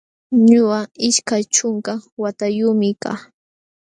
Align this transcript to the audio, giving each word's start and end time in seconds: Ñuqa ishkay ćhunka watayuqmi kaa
Ñuqa 0.47 0.79
ishkay 1.07 1.43
ćhunka 1.55 1.93
watayuqmi 2.23 2.89
kaa 3.01 3.19